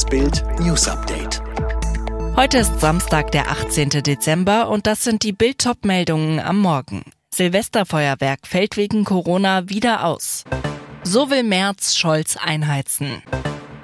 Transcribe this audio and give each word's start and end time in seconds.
Das 0.00 0.08
Bild 0.08 0.42
News 0.60 0.88
Update. 0.88 1.42
Heute 2.34 2.56
ist 2.56 2.80
Samstag, 2.80 3.32
der 3.32 3.50
18. 3.50 3.90
Dezember 3.90 4.70
und 4.70 4.86
das 4.86 5.04
sind 5.04 5.24
die 5.24 5.34
Bild-Top-Meldungen 5.34 6.40
am 6.40 6.58
Morgen. 6.58 7.02
Silvesterfeuerwerk 7.34 8.46
fällt 8.46 8.78
wegen 8.78 9.04
Corona 9.04 9.68
wieder 9.68 10.06
aus. 10.06 10.44
So 11.02 11.28
will 11.28 11.42
Merz 11.42 11.98
Scholz 11.98 12.38
einheizen. 12.38 13.22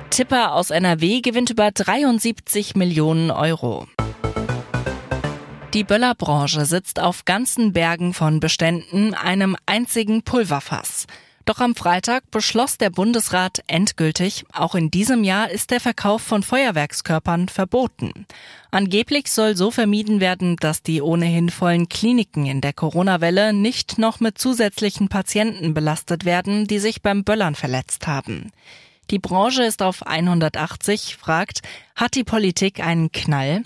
Tipper 0.09 0.55
aus 0.55 0.71
NRW 0.71 1.21
gewinnt 1.21 1.51
über 1.51 1.71
73 1.71 2.77
Millionen 2.77 3.31
Euro. 3.31 3.87
Die 5.75 5.85
Böllerbranche 5.85 6.65
sitzt 6.65 6.99
auf 6.99 7.27
ganzen 7.27 7.75
Bergen 7.75 8.15
von 8.15 8.41
Beständen, 8.41 9.13
einem 9.13 9.55
einzigen 9.67 10.23
Pulverfass. 10.23 11.07
Doch 11.47 11.61
am 11.61 11.77
Freitag 11.77 12.29
beschloss 12.33 12.77
der 12.77 12.91
Bundesrat 12.91 13.63
endgültig, 13.69 14.45
auch 14.53 14.75
in 14.75 14.91
diesem 14.91 15.23
Jahr 15.23 15.49
ist 15.49 15.71
der 15.71 15.79
Verkauf 15.79 16.21
von 16.21 16.43
Feuerwerkskörpern 16.43 17.49
verboten. 17.49 18.27
Angeblich 18.73 19.31
soll 19.31 19.57
so 19.57 19.71
vermieden 19.71 20.19
werden, 20.19 20.57
dass 20.57 20.83
die 20.83 21.01
ohnehin 21.01 21.49
vollen 21.51 21.89
Kliniken 21.89 22.47
in 22.47 22.61
der 22.61 22.73
Corona-Welle 22.73 23.53
nicht 23.53 23.97
noch 23.97 24.19
mit 24.19 24.39
zusätzlichen 24.39 25.09
Patienten 25.09 25.73
belastet 25.73 26.25
werden, 26.25 26.67
die 26.67 26.81
sich 26.81 27.01
beim 27.01 27.23
Böllern 27.23 27.55
verletzt 27.55 28.09
haben. 28.09 28.51
Die 29.13 29.21
Branche 29.21 29.63
ist 29.63 29.83
auf 29.83 30.05
180, 30.05 31.17
fragt, 31.17 31.61
hat 31.95 32.17
die 32.17 32.25
Politik 32.25 32.81
einen 32.81 33.13
Knall? 33.13 33.63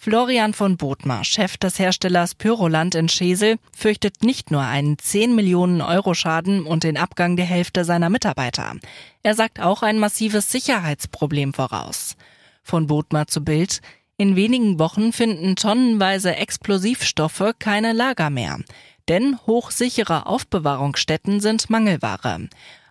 Florian 0.00 0.54
von 0.54 0.76
Bothmar, 0.76 1.24
Chef 1.24 1.56
des 1.56 1.80
Herstellers 1.80 2.36
Pyroland 2.36 2.94
in 2.94 3.08
Schesel, 3.08 3.56
fürchtet 3.76 4.22
nicht 4.22 4.52
nur 4.52 4.62
einen 4.62 4.96
10 4.96 5.34
Millionen 5.34 5.80
Euro 5.82 6.14
Schaden 6.14 6.62
und 6.62 6.84
den 6.84 6.96
Abgang 6.96 7.34
der 7.34 7.46
Hälfte 7.46 7.84
seiner 7.84 8.08
Mitarbeiter. 8.08 8.76
Er 9.24 9.34
sagt 9.34 9.58
auch 9.58 9.82
ein 9.82 9.98
massives 9.98 10.52
Sicherheitsproblem 10.52 11.52
voraus. 11.52 12.16
Von 12.62 12.86
Bothmar 12.86 13.26
zu 13.26 13.42
Bild. 13.42 13.80
In 14.16 14.36
wenigen 14.36 14.78
Wochen 14.78 15.12
finden 15.12 15.56
tonnenweise 15.56 16.36
Explosivstoffe 16.36 17.54
keine 17.58 17.92
Lager 17.92 18.30
mehr. 18.30 18.60
Denn 19.08 19.36
hochsichere 19.48 20.26
Aufbewahrungsstätten 20.26 21.40
sind 21.40 21.70
Mangelware. 21.70 22.48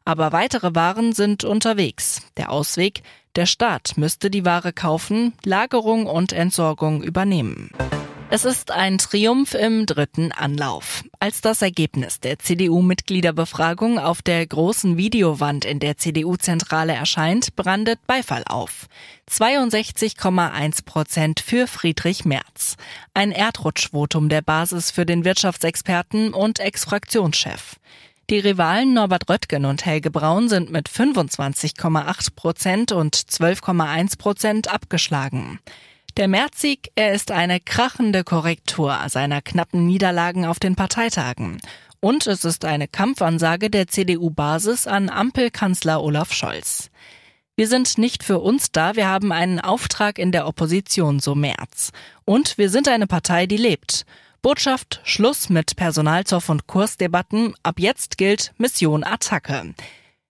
Aber 0.07 0.31
weitere 0.31 0.73
Waren 0.73 1.11
sind 1.11 1.43
unterwegs. 1.43 2.21
Der 2.37 2.49
Ausweg, 2.49 3.03
der 3.35 3.45
Staat 3.45 3.97
müsste 3.97 4.29
die 4.29 4.45
Ware 4.45 4.71
kaufen, 4.71 5.33
Lagerung 5.43 6.05
und 6.05 6.31
Entsorgung 6.31 7.03
übernehmen. 7.03 7.71
Es 8.29 8.45
ist 8.45 8.71
ein 8.71 8.99
Triumph 8.99 9.53
im 9.53 9.85
dritten 9.85 10.31
Anlauf. 10.31 11.03
Als 11.19 11.41
das 11.41 11.61
Ergebnis 11.61 12.21
der 12.21 12.39
CDU-Mitgliederbefragung 12.39 13.99
auf 13.99 14.21
der 14.21 14.47
großen 14.47 14.95
Videowand 14.95 15.65
in 15.65 15.79
der 15.79 15.97
CDU-Zentrale 15.97 16.93
erscheint, 16.93 17.57
brandet 17.57 17.99
Beifall 18.07 18.45
auf. 18.47 18.87
62,1 19.29 20.85
Prozent 20.85 21.41
für 21.41 21.67
Friedrich 21.67 22.23
Merz. 22.23 22.77
Ein 23.13 23.33
Erdrutschvotum 23.33 24.29
der 24.29 24.41
Basis 24.41 24.89
für 24.89 25.05
den 25.05 25.25
Wirtschaftsexperten 25.25 26.33
und 26.33 26.61
Ex-Fraktionschef. 26.61 27.75
Die 28.29 28.39
Rivalen 28.39 28.93
Norbert 28.93 29.29
Röttgen 29.29 29.63
und 29.63 29.85
Helge 29.85 30.11
Braun 30.11 30.49
sind 30.49 30.69
mit 30.69 30.89
25,8 30.89 32.35
Prozent 32.35 32.91
und 32.91 33.15
12,1 33.15 34.17
Prozent 34.17 34.67
abgeschlagen. 34.67 35.61
Der 36.17 36.27
Märzsieg, 36.27 36.91
er 36.95 37.13
ist 37.13 37.31
eine 37.31 37.61
krachende 37.61 38.25
Korrektur 38.25 38.97
seiner 39.07 39.41
knappen 39.41 39.85
Niederlagen 39.85 40.45
auf 40.45 40.59
den 40.59 40.75
Parteitagen. 40.75 41.61
Und 42.01 42.27
es 42.27 42.43
ist 42.43 42.65
eine 42.65 42.89
Kampfansage 42.89 43.69
der 43.69 43.87
CDU-Basis 43.87 44.87
an 44.87 45.07
Ampelkanzler 45.09 46.03
Olaf 46.03 46.33
Scholz. 46.33 46.89
Wir 47.55 47.69
sind 47.69 47.97
nicht 47.97 48.25
für 48.25 48.39
uns 48.39 48.73
da, 48.73 48.97
wir 48.97 49.07
haben 49.07 49.31
einen 49.31 49.61
Auftrag 49.61 50.19
in 50.19 50.33
der 50.33 50.47
Opposition, 50.47 51.21
so 51.21 51.33
Merz. 51.33 51.93
Und 52.25 52.57
wir 52.57 52.69
sind 52.69 52.89
eine 52.89 53.07
Partei, 53.07 53.45
die 53.45 53.55
lebt. 53.55 54.05
Botschaft, 54.47 55.01
Schluss 55.03 55.49
mit 55.49 55.75
Personalzoff 55.75 56.47
und 56.47 56.67
Kursdebatten. 56.67 57.53
Ab 57.63 57.81
jetzt 57.81 58.17
gilt 58.17 58.53
Mission 58.57 59.03
Attacke. 59.03 59.73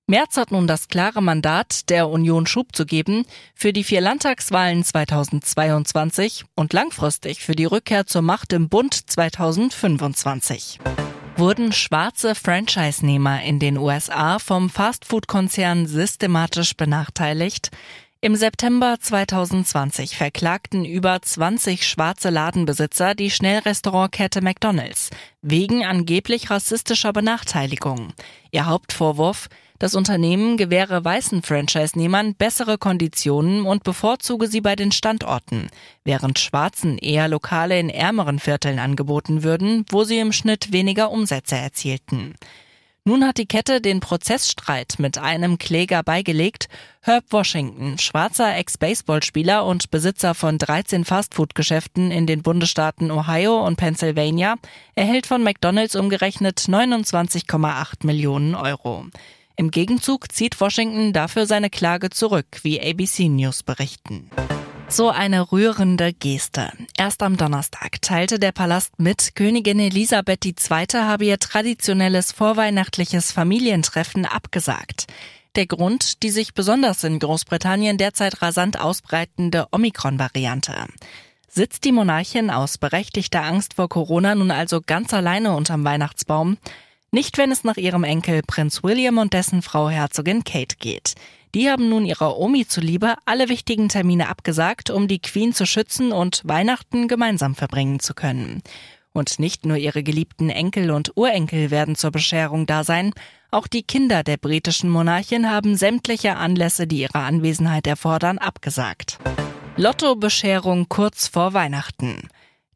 Merz 0.08 0.38
hat 0.38 0.50
nun 0.50 0.66
das 0.66 0.88
klare 0.88 1.22
Mandat, 1.22 1.88
der 1.92 2.10
Union 2.10 2.48
Schub 2.48 2.76
zu 2.76 2.88
geben 2.88 3.28
für 3.54 3.74
die 3.74 3.84
vier 3.84 4.02
Landtagswahlen 4.02 4.84
2022 4.84 6.46
und 6.56 6.74
langfristig 6.74 7.44
für 7.44 7.54
die 7.54 7.66
Rückkehr 7.66 8.08
zur 8.08 8.24
Macht 8.24 8.54
im 8.54 8.70
Bund 8.70 8.96
2025. 8.96 10.80
Wurden 11.36 11.72
schwarze 11.72 12.34
Franchise-Nehmer 12.34 13.44
in 13.44 13.60
den 13.60 13.78
USA 13.78 14.40
vom 14.40 14.72
Fastfood-Konzern 14.72 15.86
systematisch 15.86 16.76
benachteiligt? 16.76 17.70
Im 18.28 18.36
September 18.36 18.98
2020 19.00 20.18
verklagten 20.18 20.84
über 20.84 21.22
20 21.22 21.88
schwarze 21.88 22.30
Ladenbesitzer 22.30 23.16
die 23.16 23.32
Schnellrestaurantkette 23.32 24.42
McDonald's 24.42 25.12
wegen 25.42 25.86
angeblich 25.86 26.50
rassistischer 26.50 27.14
Benachteiligung. 27.14 28.12
Ihr 28.52 28.66
Hauptvorwurf, 28.66 29.48
das 29.80 29.96
Unternehmen 29.96 30.58
gewähre 30.58 31.06
weißen 31.06 31.42
Franchise-Nehmern 31.42 32.36
bessere 32.36 32.78
Konditionen 32.78 33.66
und 33.66 33.84
bevorzuge 33.84 34.50
sie 34.50 34.60
bei 34.60 34.76
den 34.76 34.92
Standorten, 34.92 35.70
während 36.04 36.38
Schwarzen 36.38 36.98
eher 36.98 37.30
Lokale 37.30 37.80
in 37.80 37.90
ärmeren 37.90 38.40
Vierteln 38.40 38.80
angeboten 38.80 39.44
würden, 39.44 39.86
wo 39.90 40.04
sie 40.04 40.20
im 40.20 40.34
Schnitt 40.34 40.74
weniger 40.74 41.12
Umsätze 41.12 41.56
erzielten. 41.56 42.36
Nun 43.08 43.26
hat 43.26 43.38
die 43.38 43.46
Kette 43.46 43.80
den 43.80 44.02
Prozessstreit 44.02 44.96
mit 44.98 45.18
einem 45.18 45.58
Kläger 45.58 46.04
beigelegt. 46.04 46.68
Herb 47.00 47.24
Washington, 47.30 47.98
schwarzer 48.00 48.58
Ex-Baseballspieler 48.58 49.66
und 49.66 49.92
Besitzer 49.92 50.36
von 50.36 50.58
13 50.58 51.06
Fastfood-Geschäften 51.06 52.12
in 52.12 52.28
den 52.28 52.42
Bundesstaaten 52.42 53.10
Ohio 53.10 53.66
und 53.66 53.78
Pennsylvania, 53.78 54.56
erhält 54.94 55.26
von 55.26 55.42
McDonald's 55.42 55.96
umgerechnet 55.96 56.60
29,8 56.60 58.06
Millionen 58.06 58.56
Euro. 58.56 59.06
Im 59.56 59.72
Gegenzug 59.72 60.30
zieht 60.30 60.60
Washington 60.60 61.14
dafür 61.14 61.46
seine 61.46 61.70
Klage 61.70 62.10
zurück, 62.10 62.60
wie 62.64 62.82
ABC 62.82 63.30
News 63.30 63.64
berichten. 63.64 64.30
So 64.90 65.10
eine 65.10 65.52
rührende 65.52 66.14
Geste. 66.14 66.72
Erst 66.98 67.22
am 67.22 67.36
Donnerstag 67.36 68.02
teilte 68.02 68.40
der 68.40 68.54
Palast 68.54 68.98
mit, 69.00 69.36
Königin 69.36 69.80
Elisabeth 69.80 70.46
II. 70.46 70.86
habe 70.94 71.26
ihr 71.26 71.40
traditionelles 71.40 72.32
vorweihnachtliches 72.32 73.34
Familientreffen 73.34 74.26
abgesagt. 74.26 75.08
Der 75.56 75.68
Grund, 75.68 76.24
die 76.24 76.30
sich 76.30 76.54
besonders 76.54 77.04
in 77.04 77.20
Großbritannien 77.20 77.98
derzeit 77.98 78.42
rasant 78.42 78.80
ausbreitende 78.80 79.68
Omikron-Variante. 79.72 80.88
Sitzt 81.50 81.84
die 81.84 81.92
Monarchin 81.92 82.50
aus 82.50 82.78
berechtigter 82.78 83.44
Angst 83.44 83.74
vor 83.74 83.90
Corona 83.90 84.36
nun 84.36 84.52
also 84.52 84.80
ganz 84.86 85.14
alleine 85.14 85.56
unterm 85.56 85.84
Weihnachtsbaum? 85.84 86.58
Nicht, 87.12 87.38
wenn 87.38 87.52
es 87.52 87.64
nach 87.64 87.78
ihrem 87.78 88.04
Enkel 88.04 88.42
Prinz 88.46 88.84
William 88.84 89.18
und 89.18 89.34
dessen 89.34 89.62
Frau 89.62 89.90
Herzogin 89.90 90.44
Kate 90.44 90.76
geht. 90.78 91.16
Die 91.56 91.70
haben 91.70 91.88
nun 91.88 92.06
ihrer 92.06 92.38
Omi 92.38 92.68
zuliebe 92.68 93.16
alle 93.26 93.48
wichtigen 93.48 93.88
Termine 93.88 94.28
abgesagt, 94.28 94.90
um 94.90 95.08
die 95.08 95.20
Queen 95.20 95.54
zu 95.54 95.66
schützen 95.66 96.12
und 96.12 96.42
Weihnachten 96.44 97.08
gemeinsam 97.08 97.56
verbringen 97.56 98.02
zu 98.02 98.14
können. 98.14 98.62
Und 99.14 99.40
nicht 99.40 99.66
nur 99.66 99.78
ihre 99.78 100.04
geliebten 100.04 100.50
Enkel 100.50 100.92
und 100.92 101.16
Urenkel 101.16 101.72
werden 101.72 101.96
zur 101.96 102.12
Bescherung 102.12 102.66
da 102.66 102.84
sein, 102.84 103.14
auch 103.50 103.68
die 103.68 103.84
Kinder 103.84 104.24
der 104.24 104.36
britischen 104.36 104.90
Monarchin 104.90 105.50
haben 105.50 105.78
sämtliche 105.78 106.36
Anlässe, 106.36 106.86
die 106.86 107.00
ihre 107.00 107.20
Anwesenheit 107.20 107.88
erfordern, 107.88 108.38
abgesagt. 108.38 109.18
Lotto-Bescherung 109.78 110.90
kurz 110.90 111.28
vor 111.28 111.54
Weihnachten. 111.54 112.28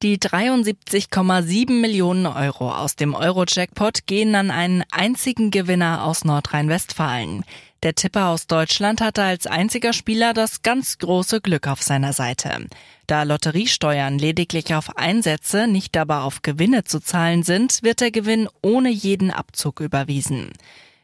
Die 0.04 0.18
73,7 0.18 1.70
Millionen 1.80 2.26
Euro 2.26 2.72
aus 2.72 2.96
dem 2.96 3.14
Euro-Jackpot 3.14 4.08
gehen 4.08 4.34
an 4.34 4.50
einen 4.50 4.84
einzigen 4.90 5.52
Gewinner 5.52 6.04
aus 6.06 6.26
Nordrhein-Westfalen. 6.26 7.46
Der 7.84 7.94
Tipper 7.94 8.30
aus 8.30 8.48
Deutschland 8.48 9.00
hatte 9.00 9.22
als 9.22 9.46
einziger 9.46 9.94
Spieler 9.94 10.34
das 10.34 10.64
ganz 10.64 10.98
große 10.98 11.40
Glück 11.40 11.68
auf 11.68 11.84
seiner 11.84 12.14
Seite. 12.14 12.66
Da 13.06 13.22
Lotteriesteuern 13.22 14.18
lediglich 14.18 14.74
auf 14.74 14.98
Einsätze, 14.98 15.68
nicht 15.68 15.96
aber 15.96 16.24
auf 16.24 16.42
Gewinne 16.42 16.84
zu 16.84 17.00
zahlen 17.00 17.44
sind, 17.44 17.84
wird 17.84 18.02
der 18.02 18.10
Gewinn 18.10 18.50
ohne 18.64 18.90
jeden 18.90 19.30
Abzug 19.30 19.82
überwiesen. 19.82 20.52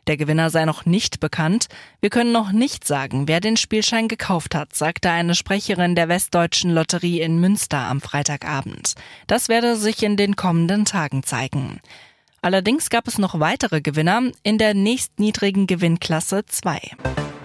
Der 0.07 0.15
Gewinner 0.15 0.50
sei 0.50 0.63
noch 0.63 0.86
nicht 0.86 1.19
bekannt. 1.19 1.68
Wir 2.00 2.09
können 2.09 2.31
noch 2.31 2.54
nicht 2.54 2.88
sagen, 2.88 3.27
wer 3.27 3.42
den 3.42 3.57
Spielschein 3.57 4.07
gekauft 4.07 4.56
hat, 4.56 4.74
sagte 4.74 5.09
eine 5.09 5.36
Sprecherin 5.36 5.95
der 5.95 6.07
Westdeutschen 6.07 6.71
Lotterie 6.74 7.19
in 7.19 7.39
Münster 7.39 7.80
am 7.80 8.00
Freitagabend. 8.00 8.95
Das 9.27 9.50
werde 9.50 9.75
sich 9.75 10.01
in 10.04 10.15
den 10.15 10.38
kommenden 10.38 10.86
Tagen 10.86 11.24
zeigen. 11.24 11.81
Allerdings 12.42 12.89
gab 12.89 13.07
es 13.07 13.18
noch 13.18 13.39
weitere 13.42 13.81
Gewinner 13.81 14.21
in 14.44 14.57
der 14.57 14.74
nächstniedrigen 14.74 15.68
Gewinnklasse 15.68 16.45
2. 16.45 16.80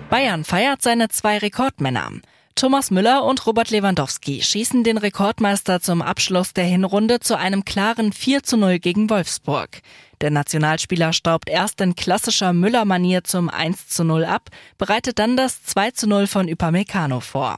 Bayern 0.09 0.45
feiert 0.45 0.83
seine 0.83 1.09
zwei 1.09 1.39
Rekordmänner. 1.39 2.13
Thomas 2.55 2.91
Müller 2.91 3.25
und 3.25 3.47
Robert 3.47 3.71
Lewandowski 3.71 4.43
schießen 4.43 4.85
den 4.85 4.99
Rekordmeister 4.99 5.81
zum 5.81 6.03
Abschluss 6.03 6.53
der 6.53 6.65
Hinrunde 6.65 7.19
zu 7.19 7.37
einem 7.37 7.65
klaren 7.65 8.13
4 8.13 8.43
zu 8.43 8.57
0 8.59 8.79
gegen 8.79 9.09
Wolfsburg. 9.09 9.81
Der 10.23 10.31
Nationalspieler 10.31 11.13
staubt 11.13 11.51
erst 11.51 11.81
in 11.81 11.97
klassischer 11.97 12.53
Müller-Manier 12.53 13.25
zum 13.25 13.51
1 13.51 13.89
zu 13.89 14.05
0 14.05 14.25
ab, 14.25 14.51
bereitet 14.79 15.19
dann 15.19 15.37
das 15.37 15.65
2 15.65 15.91
zu 15.91 16.07
0 16.07 16.29
von 16.29 16.49
Upamecano 16.49 17.19
vor. 17.19 17.57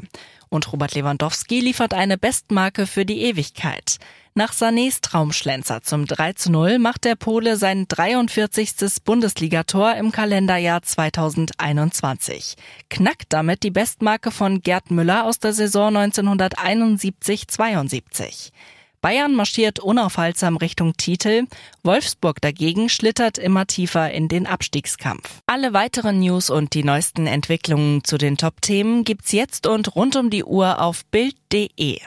Und 0.48 0.72
Robert 0.72 0.94
Lewandowski 0.94 1.60
liefert 1.60 1.92
eine 1.92 2.16
Bestmarke 2.16 2.86
für 2.86 3.04
die 3.04 3.20
Ewigkeit. 3.20 3.98
Nach 4.32 4.54
Sanés 4.54 5.02
Traumschlenzer 5.02 5.82
zum 5.82 6.06
3 6.06 6.32
zu 6.32 6.50
0 6.50 6.78
macht 6.78 7.04
der 7.04 7.16
Pole 7.16 7.58
sein 7.58 7.84
43. 7.86 9.02
Bundesligator 9.04 9.94
im 9.96 10.10
Kalenderjahr 10.10 10.80
2021. 10.82 12.54
Knackt 12.88 13.26
damit 13.28 13.62
die 13.62 13.72
Bestmarke 13.72 14.30
von 14.30 14.62
Gerd 14.62 14.90
Müller 14.90 15.26
aus 15.26 15.38
der 15.38 15.52
Saison 15.52 15.94
1971-72. 15.98 18.52
Bayern 19.04 19.34
marschiert 19.34 19.80
unaufhaltsam 19.80 20.56
Richtung 20.56 20.96
Titel, 20.96 21.44
Wolfsburg 21.82 22.40
dagegen 22.40 22.88
schlittert 22.88 23.36
immer 23.36 23.66
tiefer 23.66 24.10
in 24.10 24.28
den 24.28 24.46
Abstiegskampf. 24.46 25.42
Alle 25.44 25.74
weiteren 25.74 26.20
News 26.20 26.48
und 26.48 26.72
die 26.72 26.84
neuesten 26.84 27.26
Entwicklungen 27.26 28.02
zu 28.02 28.16
den 28.16 28.38
Top-Themen 28.38 29.04
gibt's 29.04 29.32
jetzt 29.32 29.66
und 29.66 29.94
rund 29.94 30.16
um 30.16 30.30
die 30.30 30.42
Uhr 30.42 30.80
auf 30.80 31.04
Bild.de. 31.04 31.98